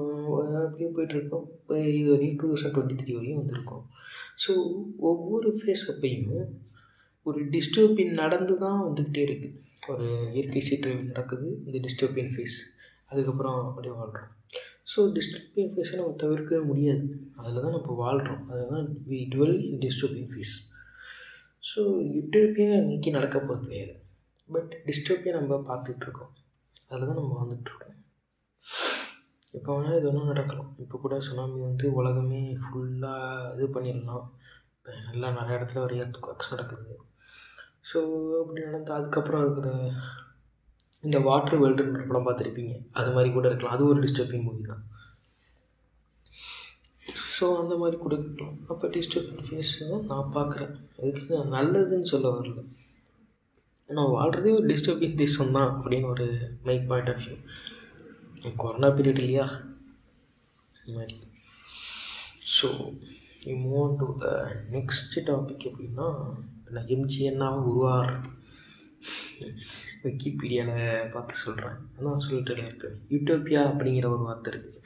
[0.61, 1.47] அப்படியே போயிட்டுருக்கோம்
[1.99, 3.85] இது வரையும் டூ தௌசண்ட் டுவெண்ட்டி த்ரீ வரையும் வந்திருக்கோம்.
[4.43, 4.51] ஸோ
[5.11, 6.43] ஒவ்வொரு ஃபேஸ் அப்பையும்
[7.29, 9.57] ஒரு டிஸ்டர்பின் நடந்து தான் வந்துக்கிட்டே இருக்குது
[9.91, 10.05] ஒரு
[10.35, 12.57] இயற்கை சீற்றம் நடக்குது இந்த டிஸ்டர்பின் ஃபேஸ்
[13.11, 14.31] அதுக்கப்புறம் அப்படியே வாழ்கிறோம்
[14.91, 17.05] ஸோ டிஸ்டர்பியன் ஃபேஸை நம்ம தவிர்க்கவே முடியாது.
[17.39, 20.53] அதில் தான் நம்ம வாழ்கிறோம் அதுதான் we dwell in disturbing phase
[21.69, 21.81] so
[22.15, 23.93] utopia இன்றைக்கி நடக்க போகிறது கிடையாது.
[24.49, 26.33] பட் டிஸ்டர்பியை நம்ம பார்த்துட்ருக்கோம்
[26.89, 27.97] அதில் தான் நம்ம வாழ்ந்துட்டுருக்கோம்
[29.57, 30.71] இப்போ வேணாலும் இது ஒன்றும் நடக்கலாம்.
[30.83, 34.27] இப்போ கூட சுனாமி வந்து உலகமே ஃபுல்லாக இது பண்ணிடலாம்.
[34.75, 36.93] இப்போ நல்லா நிறைய இடத்துல ஒரு எர்த்குவாக்ஸ் நடக்குது.
[37.89, 37.99] ஸோ
[38.41, 39.69] அப்படி நடந்து அதுக்கப்புறம் இருக்கிற
[41.07, 42.73] இந்த வாட்ரு வேர்ல்டுன்ற படம் பார்த்துருப்பீங்க.
[42.99, 43.75] அது மாதிரி கூட இருக்கலாம்.
[43.75, 44.83] அது ஒரு டிஸ்டர்பிங் மூவி தான்.
[47.35, 48.57] ஸோ அந்த மாதிரி கூட இருக்கலாம்.
[48.71, 49.73] அப்போ டிஸ்டர்பிங் ஃபேஸ்
[50.11, 50.75] நான் பார்க்குறேன்.
[50.99, 52.61] அதுக்கு நான் நல்லதுன்னு சொல்ல வரல.
[53.89, 56.27] நான் வாழ்கிறதே ஒரு டிஸ்டர்பிங் தேசம் தான் அப்படின்னு ஒரு
[56.67, 57.37] my point of view
[58.63, 59.47] corona period இல்லையா?
[60.75, 61.17] இந்த மாதிரி.
[62.57, 62.67] So
[63.65, 64.27] move to the
[64.75, 66.07] next topic எப்படின்னா
[66.73, 68.13] நான் எம்ஜிஎன்னாக உருவார்.
[70.03, 74.79] விக்கிபீடியாவில் பார்த்து சொல்கிறேன் அதான் சொல்லிட்டு இருக்கேன் யூட்டோப்பியா அப்படிங்கிற ஒரு வார்த்தை இருக்குது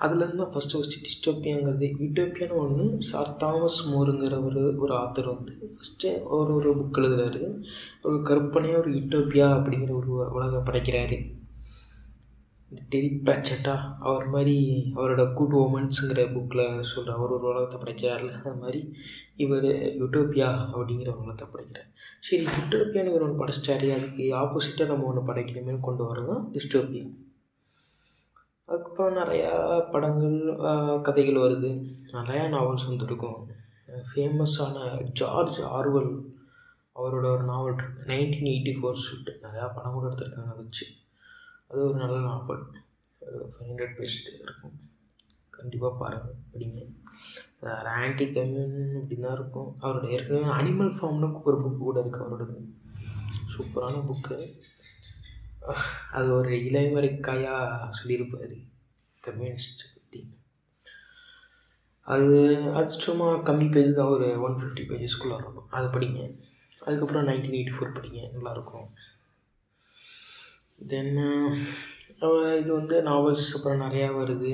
[0.00, 6.10] அதுலேருந்து தான் ஃபஸ்ட்டு ஃபஸ்ட்டு டிஸ்டோப்பியாங்கிறது யூட்டோப்பியான்னு ஒன்று சார் தாமஸ் மோருங்கிற ஒரு ஒரு ஆத்தர் வந்து ஃபஸ்ட்டு
[6.38, 7.40] ஒரு ஒரு புக் எழுதுறாரு.
[8.02, 11.18] ஒரு கற்பனையாக ஒரு யூட்டோப்பியா அப்படிங்கிற ஒரு உலகை படைக்கிறாரு.
[12.70, 13.74] இந்த டெரி பிராச்சட்டா
[14.08, 14.56] அவர் மாதிரி
[14.96, 18.80] அவரோட குட் ஓமன்ஸுங்கிற புக்கில் சொல்கிற அவர் ஒரு உலகத்தை படைக்கிறார்ல அது மாதிரி
[19.44, 19.68] இவர்
[20.00, 21.88] யூட்டோப்பியா அப்படிங்கிற ஒரு உலகத்தை படைக்கிறார்.
[22.26, 27.06] சரி யூட்டோப்பியான்னு இவர் ஒன்று படைச்சிட்டாரு அதுக்கு ஆப்போசிட்டாக நம்ம ஒன்று படைக்கணுமேனு கொண்டு வரது டிஸ்டோப்பியா
[28.68, 29.52] அதுக்கப்புறம் நிறையா
[29.92, 30.38] படங்கள்
[31.06, 31.70] கதைகள் வருது.
[32.16, 33.38] நிறையா நாவல்ஸ் வந்துருக்கும்.
[34.08, 34.76] ஃபேமஸான
[35.20, 36.12] ஜார்ஜ் ஆர்வல்
[36.98, 40.86] அவரோட ஒரு novel nineteen eighty four shoot நிறையா படம் கூட எடுத்திருக்காங்க வச்சு.
[41.70, 42.62] அது ஒரு நல்ல நாவல்
[43.26, 44.76] ஒரு ஃபைவ் ஹண்ட்ரட் பேஜ் இருக்கும்.
[45.56, 46.80] கண்டிப்பாக பாருங்கள் படிங்க.
[47.64, 49.70] வேறு ஆன்டி கம்யூன் இப்படி தான் இருக்கும்.
[49.82, 52.58] அவரோட ஏற்கனவே அனிமல் ஃபார்ம்னு ஒரு புக்கு கூட இருக்குது அவரோடது.
[53.54, 54.38] சூப்பரான புக்கு
[56.18, 58.56] அது ஒரு இளைமறைக்காயாக சொல்லியிருப்பார்.
[59.26, 60.20] கம்யூனிஸ்ட் பற்றி
[62.14, 62.36] அது
[62.78, 66.20] அது சும்மா கம்மி பேஜ் தான் ஒரு ஒன் ஃபிஃப்டி பேஜஸ்க்குள்ளே இருக்கும் அது படிங்க.
[66.86, 68.88] அதுக்கப்புறம் நைன்டீன் எயிட்டி ஃபோர் படிங்க நல்லாயிருக்கும்
[70.78, 71.48] தென் uh,
[72.60, 74.52] இது வந்து நாவல்ஸ் அப்புறம் நிறையா வருது.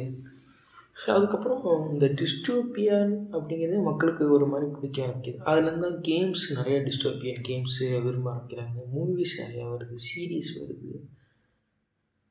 [0.97, 5.39] ஸோ அதுக்கப்புறம் இந்த டிஸ்டோப்பியன் அப்படிங்கிறது மக்களுக்கு ஒரு மாதிரி பிடிக்க ஆரம்பிக்குது.
[5.51, 8.79] அதுலேருந்து தான் கேம்ஸ் நிறைய டிஸ்டோப்பியன் கேம்ஸு விரும்ப ஆரம்பிக்கிறாங்க.
[8.95, 10.93] மூவிஸ் நிறையா வருது சீரீஸ் வருது.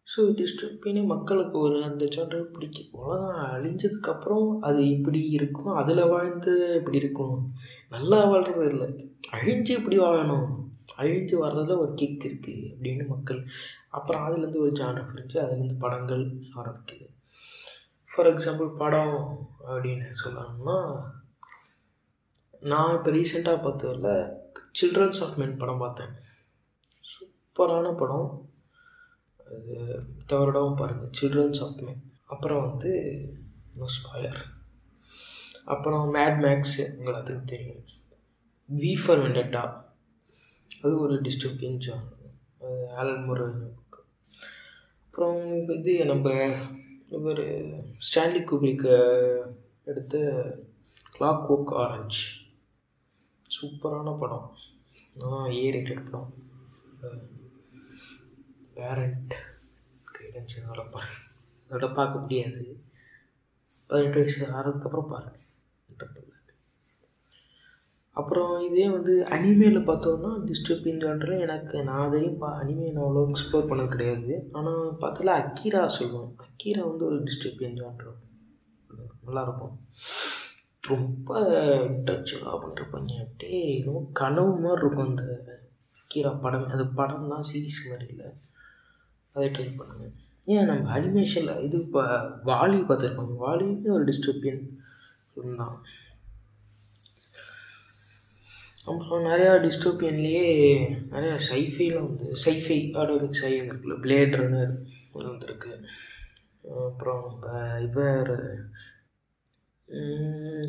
[0.08, 2.91] ஸோ டிஸ்டோப்பியனே மக்களுக்கு ஒரு அந்த ஜான்டர் பிடிக்கும்.
[3.01, 5.71] உலகம் அழிஞ்சதுக்கப்புறம் அது இப்படி இருக்கும்.
[5.73, 7.38] அதில் வாழ்ந்து இப்படி இருக்கும்
[7.89, 8.89] நல்லா வாழ்கிறது இல்லை.
[9.38, 10.47] அழிஞ்சு இப்படி வாழணும்.
[11.02, 13.41] அழிஞ்சு வர்றதில் ஒரு கிக் இருக்குது அப்படின்னு மக்கள்
[13.98, 16.24] அப்புறம் அதுலேருந்து ஒரு ஜானர் பிரிஞ்சு அதுலேருந்து படங்கள்
[16.60, 17.08] ஆரம்பிக்குது.
[18.12, 19.17] ஃபார் எக்ஸாம்பிள் படம்
[19.67, 20.78] அப்படின்னு சொல்லணும்னா
[22.72, 24.12] நான் இப்போ ரீசெண்டாக பார்த்ததில்
[24.80, 26.13] சில்ட்ரன்ஸ் ஆஃப் மென் படம் பார்த்தேன்.
[27.04, 28.30] சூப்பரான படம்.
[29.54, 29.76] அது
[30.30, 32.02] தவறடாவும் பாருங்கள் சில்ட்ரன்ஸ் ஆஃப் மென்
[32.34, 32.91] அப்புறம் வந்து
[33.80, 34.41] நோ ஸ்பாய்லர்
[35.74, 37.84] அப்புறம் மேட் மேக்ஸு உங்களுக்கு தெரியும்.
[38.69, 39.63] வி ஃபார் வெண்டட்டா
[40.81, 42.21] அது ஒரு டிஸ்டர்பிங் ஜானர்
[42.62, 43.45] அது ஆலன் முறை
[45.05, 45.41] அப்புறம்
[45.77, 46.27] இது நம்ம
[47.09, 47.41] இவர்
[48.07, 48.93] ஸ்டான்லி குபிக்கு
[49.83, 50.17] எடுத்த
[51.19, 52.21] கிளாக் ஒர்க் ஆரஞ்ச்
[53.55, 54.47] சூப்பரான படம்.
[55.51, 56.33] ஏ ரேட்டட் படம்.
[58.73, 59.33] பேரண்ட்
[60.13, 61.19] கைடன்ஸ் அதோட பாருங்க
[61.69, 62.63] அதோட பார்க்க முடியாது.
[63.88, 65.45] பதினெட்டு வயசு ஆறதுக்கப்புறம் பாருங்கள்
[65.97, 66.39] தப்பு இல்லை
[68.19, 73.69] அப்புறம் இதே வந்து அனிமேல பார்த்தோன்னா டிஸ்டர்பிங் ஜான்ரில் எனக்கு நான் அதையும் பா அனிமே நான் அவ்வளோ எக்ஸ்ப்ளோர்
[73.71, 74.34] பண்ண கிடையாது.
[74.58, 78.12] ஆனால் பார்த்தால அக்கீரா சொல்லுவோம் அக்கீரா வந்து ஒரு டிஸ்டர்பியன் ஜான்ரு
[79.28, 79.76] நல்லாயிருக்கும்.
[80.91, 81.34] ரொம்ப
[82.08, 85.26] டச்சுலாக பண்ணிருப்பாங்க அப்படியே ஏதோ கனவு மாதிரி இருக்கும் அந்த
[85.99, 86.67] அக்கீரா படம்.
[86.76, 88.30] அது படம் தான் சீரீஸ் மாதிரி இல்லை.
[89.36, 90.13] அதை ட்ரை பண்ணுங்கள்
[90.54, 92.02] ஏன் நம்ம அனிமேஷனில் இது இப்போ
[92.52, 93.36] வாலி பார்த்துருப்பாங்க.
[93.45, 94.63] வாலியுமே ஒரு டிஸ்டோப்பியன்
[95.62, 95.78] தான்.
[98.88, 100.48] அப்புறம் நிறையா டிஸ்டோப்பியன்லேயே
[101.13, 104.74] நிறையா சைஃபைல வந்து சைஃபை ஆடோமிக் சை வந்துருக்குல்ல பிளேட் ரன்னர்
[105.13, 105.72] வந்துருக்கு வந்திருக்கு.
[106.88, 107.54] அப்புறம் இப்போ
[107.86, 108.04] இப்போ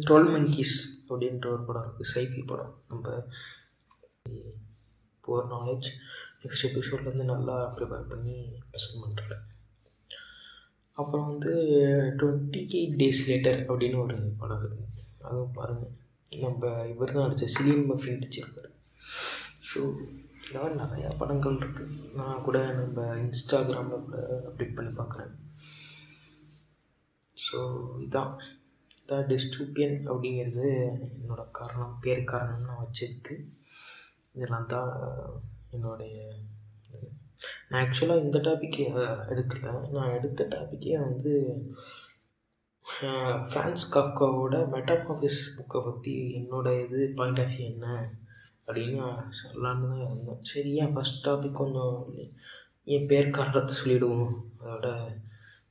[0.09, 0.77] டுவெல் மங்கீஸ்
[1.09, 2.75] அப்படின்ற ஒரு படம் இருக்குது சைஃபை படம்.
[2.91, 3.07] நம்ம
[5.25, 5.89] புவர் நாலேஜ்
[6.43, 8.37] நெக்ஸ்ட் எபிசோட்லேருந்து நல்லா ப்ரிப்பேர் பண்ணி
[8.71, 9.45] ப்ரெசென்ட் பண்ணுறேன்
[10.99, 11.53] அப்புறம் வந்து
[12.21, 14.91] டுவெண்ட்டி எயிட் டேஸ் லேட்டர் அப்படின்னு ஒரு படம் இருக்குது
[15.27, 15.95] அதுவும் பாருங்கள்
[16.43, 18.71] நம்ம இவர் தான் அடித்த சிலியன் மஃபி நடிச்சிருக்காரு.
[19.69, 19.81] ஸோ
[20.47, 24.19] இந்த மாதிரி நிறையா படங்கள் இருக்குது நான் கூட நம்ம இன்ஸ்டாகிராமில் கூட
[24.49, 25.33] அப்டேட் பண்ணி பார்க்குறேன்
[27.37, 27.59] ஸோ
[28.07, 28.35] இதான்.
[28.99, 30.67] இதான் டிஸ்டூப்பியன் அப்படிங்கிறது
[31.17, 33.35] என்னோடய காரணம் பேர் காரணம் நான் வச்சதுக்கு
[34.35, 34.93] இதெல்லாம் தான்
[35.77, 36.17] என்னுடைய
[37.69, 38.85] நான் ஆக்சுவலாக இந்த டாப்பிக்கே
[39.33, 39.73] எடுக்கலை.
[39.97, 41.33] நான் எடுத்த டாப்பிக்கே வந்து
[42.87, 47.87] ஃப்ரான்ஸ் காஃப்காவோட மெட்டாமாஃபிஸ் புக்கை பற்றி என்னோடய இது பாயிண்ட் ஆஃப் வியூ என்ன
[48.67, 49.07] அப்படின்னு
[49.41, 50.43] சொல்லலான்னு தான் இருந்தேன்.
[50.51, 51.97] சரி ஏன் ஃபஸ்ட் டாபிக் கொஞ்சம்
[52.95, 54.89] என் பேர் காரணத்தை சொல்லிவிடுவோம் அதோட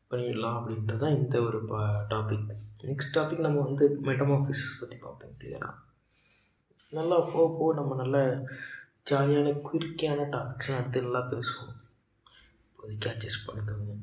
[0.09, 1.81] பண்ணிடலாம் அப்படின்றது தான் இந்த ஒரு பா
[2.13, 2.47] டாபிக்
[2.89, 5.79] நெக்ஸ்ட் டாபிக் நம்ம வந்து மெட்டமாஃபிஸ் பற்றி பார்ப்போம் கிளியராக
[6.93, 8.17] நல்லா போக போக நம்ம நல்ல
[9.11, 11.77] ஜாலியான குறுக்கியான டாபிக்ஸ்லாம் எடுத்து நல்லா பேசுவோம்.
[12.67, 13.95] இப்போதைக்கு அட்ஜஸ்ட் பண்ணிக்கோங்க.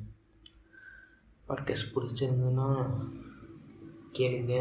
[1.51, 2.67] பாட்காஸ்ட் பிடிச்சிருந்ததுன்னா
[4.17, 4.55] கேளுங்க.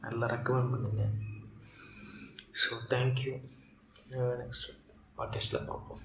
[0.00, 1.14] நல்லா ரெக்கமெண்ட் பண்ணுங்கள்
[2.60, 3.34] ஸோ தேங்க்யூ
[4.10, 4.68] நெக்ஸ்ட்
[5.18, 6.02] பாட்காஸ்ட்டில் பார்ப்போம்.